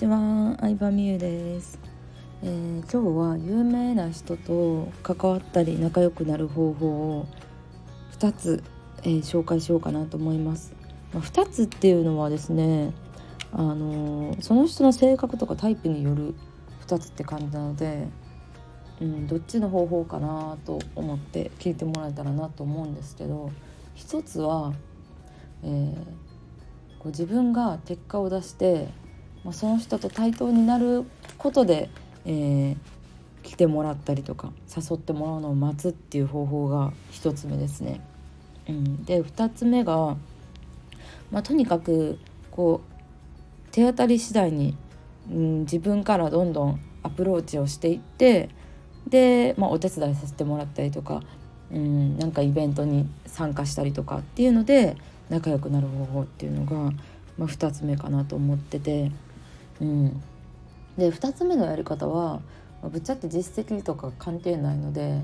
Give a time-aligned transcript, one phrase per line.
[0.00, 1.78] ちは、相葉美優です、
[2.42, 6.86] えー、今日は有名な人と関わったり仲良くなる方法
[7.18, 7.26] を
[8.18, 8.64] 2つ、
[9.02, 10.72] えー、紹介しようかなと思います。
[11.12, 12.94] まあ、2つっていうのはですね、
[13.52, 16.34] あのー、その人の性格とかタイプによる
[16.86, 18.08] 2つって感じなので、
[19.02, 23.50] うん、どっちの方法かなと思って聞いてもらえたらなと思うんですけど
[23.96, 24.72] 1つは、
[25.62, 25.94] えー、
[26.98, 28.88] こう自分が結果を出して
[29.44, 31.04] まあ、その人と対等になる
[31.38, 31.88] ことで、
[32.26, 32.76] えー、
[33.42, 38.00] 来てもらったりとか誘ってもらうのを待つっていう方法が1つ目ですね。
[38.68, 40.16] うん、で2つ目が、
[41.30, 42.18] まあ、とにかく
[42.50, 44.76] こう手当たり次第に、
[45.30, 48.50] うん、自分からどんどんアプローチをしていって
[49.08, 51.22] で、まあ、お手伝いさせてもらったりとか、
[51.72, 54.96] うん、なんかイベントに参加したりとかっていうので
[55.30, 56.92] 仲良くなる方法っていうのが、
[57.38, 59.10] まあ、2つ目かなと思ってて。
[59.80, 60.22] うん、
[60.96, 62.40] で2つ目のやり方は
[62.82, 65.22] ぶっちゃけ実績とか関係ないので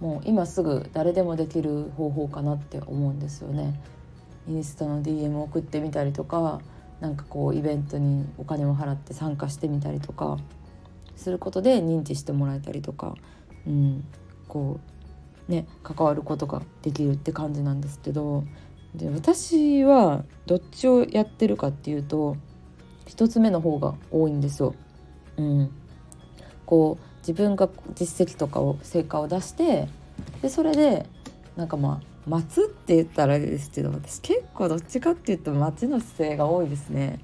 [0.00, 3.80] もう今すぐ誰でもできる方法かなって思うんですよね。
[4.48, 6.60] インスタの DM 送ってみたりとか
[7.00, 10.38] なんかこうイベントにお金を払って参加してみたりとか
[11.16, 13.14] することで認知してもらえたりとか、
[13.66, 14.04] うん、
[14.48, 14.80] こ
[15.48, 18.44] うね関わることができるって感じなんですけど
[18.94, 22.36] で私はどっちをやってるかっていうと
[23.10, 24.74] 1つ目の方が多いんですよ。
[25.36, 25.70] うん、
[26.64, 29.88] こう自分が実績とかを成果を出して
[30.42, 31.06] でそれで
[31.56, 37.20] なんかまあ待つって言ったらあれですけど私結構どっちかっていうと待ちの姿勢が多いですね。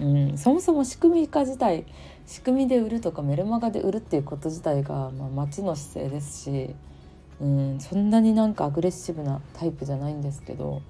[0.00, 1.86] うん、そもそも仕組み化自体
[2.26, 6.74] 仕組みで売るとかメルマガで売るっていうこと自体が、まあ、待ちの姿勢ですし、
[7.40, 10.82] うん、そんなになんかアグレッシブなタイプじゃないんですけど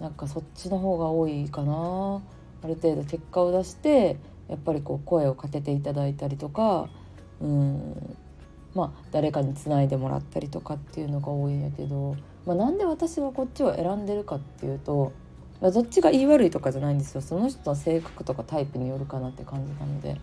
[0.00, 2.22] なんかそっちの方が多いかな。
[2.62, 4.16] ある程度結果を出して
[4.48, 6.88] やっぱりこう声をかけていただいたりとか
[7.40, 8.16] うん
[8.74, 15.12] まあ誰かにつないでもらったりとかっていうのが多いんやけど、まあ、なんで私はこっちを選んでるかっていうと、
[15.60, 17.20] まあ、どっちが言い悪いとかじゃないんですよ。
[17.20, 20.20] その人の性格とかタイプによるかなって感じなので。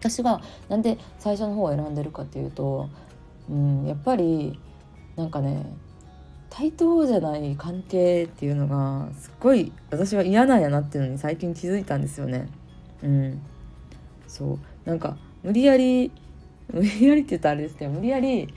[0.00, 0.40] 私が
[0.70, 2.88] なんで最初の方を選んでるかっていうと、
[3.50, 4.58] うん、やっぱり
[5.14, 5.66] なんかね
[6.50, 12.48] 対等じゃない関係っていうのがすっごい私は嫌なんやなっていうのに最近気づいたんですよね。
[13.02, 13.40] うん、
[14.26, 16.10] そうなんか無理やり
[16.72, 18.48] 無理やりって言ったらあれですけど無理やり、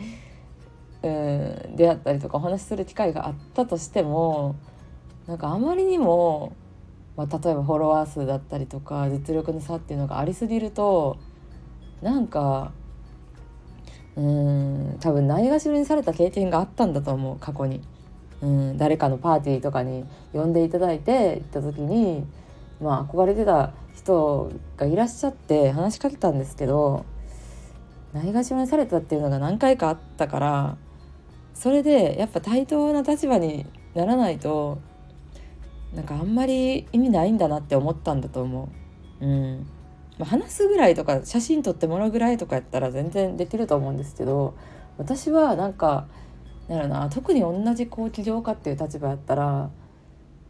[1.04, 4.56] うん、出会ったりとかお話しする機会があったとしても
[5.28, 6.54] なんかあまりにも、
[7.16, 11.18] まあ、例えばフォロワー数だったりとか実力の差っていうのがありすぎると
[12.02, 12.74] なんか
[14.16, 17.82] うん多分ないがしろにされた経験があったんだと思う過去に。
[18.42, 20.04] うん誰かのパーティーとかに
[20.34, 22.26] 呼んでいただいて行った時に
[22.82, 27.06] まあ憧れてた人がいらっしゃって話しかけたんですけど
[28.12, 30.78] ないがしろにされたっていうのが何回かあったから
[31.54, 34.80] それでやっぱ対等な立場にならないと
[35.94, 38.70] なんかあんまり意味ないんだなって思ったんだと思
[39.22, 39.26] う。
[39.26, 39.68] うん、
[40.20, 44.56] 話すぐらいとか写真撮ってもらうぐらいとかやったら全然できると思うんですけど
[44.98, 46.06] 私はなんか
[46.68, 49.70] なるな特に同じこう起業家っていう立場やったら、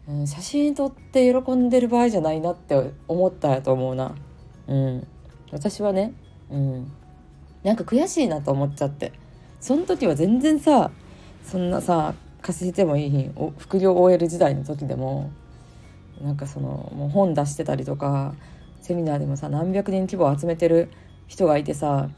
[0.07, 4.15] うん、写真撮って喜んでる場合じゃないなって思ったやと思うな。
[4.67, 5.07] うん、
[5.51, 6.13] 私はね、
[6.51, 6.91] うん、
[7.63, 9.13] なんか悔しいなと思っちゃって。
[9.59, 10.91] その時は全然さ
[11.45, 15.31] そんなさ稼いでもいい日副業 OL 時代の時でも
[16.21, 18.35] なんかそのもう本出してたりとか
[18.83, 20.89] セミナーでもさ何百人規模を集めてる
[21.27, 22.09] 人がいてさ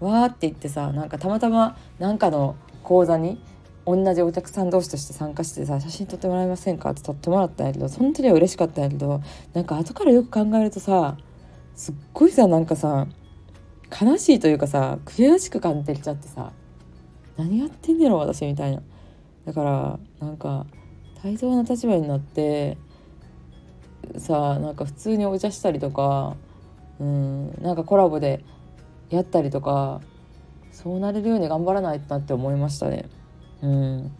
[0.00, 3.42] わーって言ってさなんかたまたまなんかの講座に
[3.84, 9.20] 同じお客さん同士として参加してさ写真撮ってもらえませんかって撮ってもらったんやけどその時は嬉しかったんやけど
[9.52, 11.18] なんか後からよく考えるとさ
[11.74, 13.06] すっごいさなんかさ
[14.00, 16.52] 悲しいというかさ悔しく感じてきちゃってさ
[17.36, 18.82] 何やってんねやろ私みたいな。
[19.44, 20.66] だからなんか
[21.20, 22.78] 対等な立場になって
[24.18, 26.36] さなんか普通にお茶したりとか
[27.00, 28.44] うんなんかコラボで
[29.10, 30.00] やったりとか
[30.72, 33.08] そうなれるように頑張らないとなって思いましたね。
[33.62, 34.12] うん。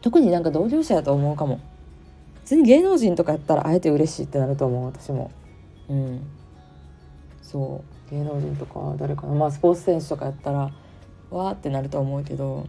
[0.00, 1.60] 特になんか同業者だと思うかも。
[2.44, 5.32] 普通に芸能人とかやったらあえて嬉しいってなると思う私も。
[5.88, 6.20] うん。
[7.42, 8.10] そう。
[8.12, 9.34] 芸能人とか誰かな。
[9.34, 10.70] まあスポーツ選手とかやったら
[11.30, 12.66] わーってなると思うけど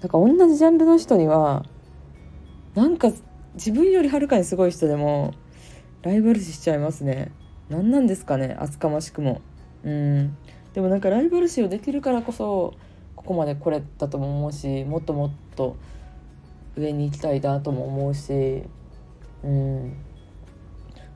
[0.00, 1.64] なんか同じジャンルの人には
[2.74, 3.10] なんか
[3.54, 5.34] 自分よりはるかにすごい人でも
[6.02, 7.32] ライバル視しちゃいますね。
[7.68, 9.40] 何なんですかね厚かましくも。
[9.84, 10.36] うん。
[10.72, 12.74] でもなんかライバル視をできるからこそ
[13.16, 15.76] ここまで来れたとも思うしもっともっと
[16.76, 18.62] 上に行きたいなとも思うし
[19.42, 19.96] うん。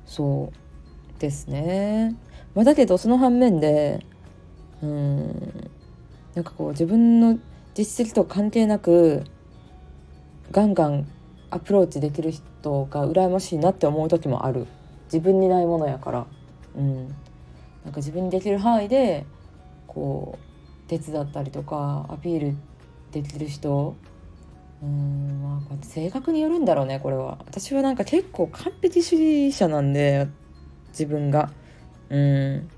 [0.06, 2.16] そうですね。
[2.54, 4.04] まあ、だけどその反面で
[4.82, 5.70] うん。
[6.34, 7.38] なんかこう自分の
[7.74, 9.24] 実績と関係なく
[10.50, 11.06] ガンガン
[11.50, 14.66] アプローチできる人が羨ましいなって思う時もある。
[15.06, 16.26] 自分にないものやから、
[16.76, 17.08] うん、
[17.84, 19.26] なんか自分にできる範囲で
[19.88, 20.38] こ
[20.86, 22.56] う手伝ったりとかアピール
[23.10, 23.96] できる人。
[24.82, 27.38] うんまあこう性格によるんだろうねこれは。
[27.46, 30.28] 私はなんか結構完璧主義者なんで
[30.88, 31.50] 自分が。
[32.08, 32.68] うん。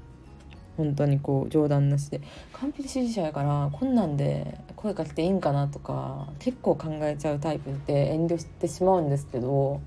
[0.77, 2.21] 本当にこう冗談なしで。
[2.53, 9.81] 完璧主義者やからこんなんで声かけていいんかなとか結構考えちゃうタイプって遠慮してしまうんですけど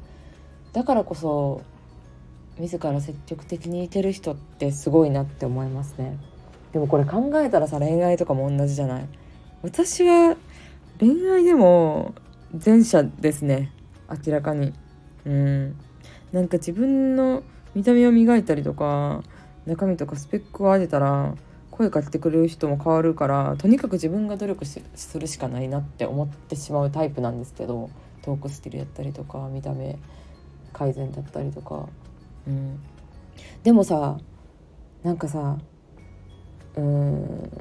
[0.71, 1.61] だからこそ
[2.57, 6.17] 自ら積極的にいてる人ってすごいなって思いますね。
[6.71, 9.07] でもこれ考えたらさ恋愛とかも同じじゃない。
[9.61, 10.37] 私は
[10.97, 12.15] 恋愛でも
[12.65, 13.73] 前者ですね。
[14.25, 14.73] 明らかに。
[15.25, 15.75] うん。
[16.31, 17.43] なんか自分の
[17.73, 19.21] 見た目を磨いたりとか
[19.65, 21.35] 中身とかスペックを上げたら
[21.75, 24.79] 声かけてくれる人も変わるからとにかく自分が努力す
[25.19, 27.89] るしかないなって思ってしまうタイプなんですけど
[28.21, 29.97] トークスキルやったりとか見た目
[30.71, 31.89] 改善だったりとか、
[32.47, 32.79] うん、
[33.63, 34.17] でもさ
[35.03, 35.57] なんかさ
[36.77, 37.51] うん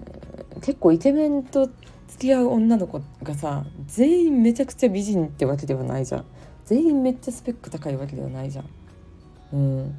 [0.63, 1.67] 結構イケメンと
[2.07, 6.25] 付き合う女の子がさ全員めちゃくちゃ美人ってわけではないじゃん。
[6.65, 9.95] 全員めっちゃスペック高いわけではないじゃん。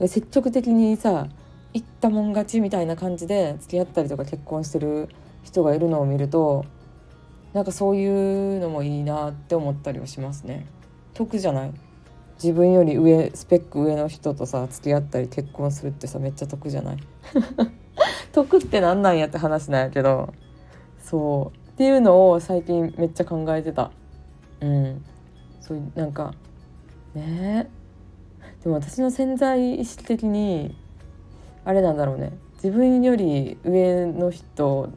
[0.00, 1.28] うん、積極的にさ
[1.72, 5.08] 行ったもん勝ちみたいな感じで付き合ったりとか結婚してる
[5.42, 6.64] 人がいるのを見ると
[7.52, 10.66] なんかそういうのもいいなって思ったりはしますね。
[11.14, 11.72] 得じゃない？
[12.42, 16.96] 自分より上スペック上の人とさ付き合ったり結婚するってさめっちゃ得じゃない？
[18.32, 20.32] 得って何なんやって話なんやけど。
[21.02, 21.70] そう。
[21.70, 23.90] っていうのを最近めっちゃ考えてた。
[24.60, 25.04] うん。
[25.60, 26.34] そういうなんか
[27.14, 27.68] ね
[28.62, 30.76] でも私の潜在意識的に
[31.70, 32.32] あれなんだろうね。
[32.54, 34.92] 自分より上の人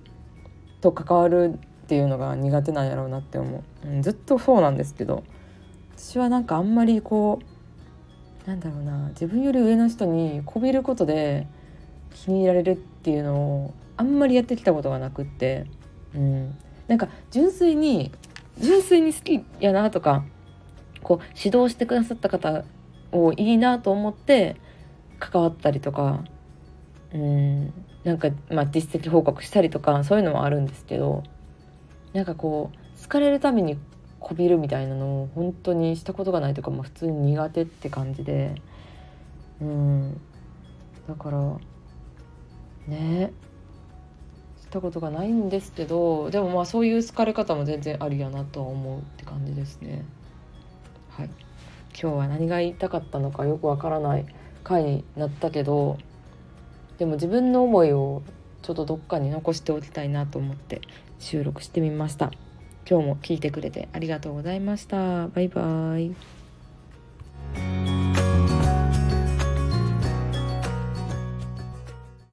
[0.82, 5.24] と関わるっていうのが苦手なんやろうなって思う、うん、ずっとそうなんですけど。
[5.96, 7.40] 私はなんかあんまりこ
[8.46, 9.10] うなんだろうな。
[9.10, 11.46] 自分より上の人にこびることで
[12.16, 15.68] 気に入られるっていうのをあんまりやってきたことがなくって、
[16.16, 18.12] うん、なんか純粋に
[18.58, 20.26] 純粋に好きやなとか
[21.04, 22.64] こう指導してくださった方
[23.12, 24.56] をいいなと思って
[25.20, 26.24] 関わったりとか
[27.14, 27.74] うん。
[28.04, 31.24] なんか、まあ、実績報告したりとかそういうのもあるんですけど
[32.12, 33.78] なんかこう好かれるために
[34.20, 38.62] こびるみたいなのを本当にしたことがないというか、まあ、普通に苦手って感じで
[39.62, 40.22] うん。
[41.08, 41.60] だから
[42.88, 43.34] ね
[44.62, 50.04] したことがないんですけどでもまあそういう好かれ方も全然ありやなとは思うって感じですね。
[51.10, 51.30] はい。
[52.00, 54.26] 今日は何が言いたかったのかよくわからない
[54.64, 56.00] 回になったけど
[56.98, 58.22] でも自分の思いを
[58.62, 60.82] ちょっとどっかに残しておきたいなと思って
[61.20, 62.32] 収録してみました。
[62.90, 65.28] 今日も聞いてくれてありがとうございました。
[65.30, 68.03] バイバーイ。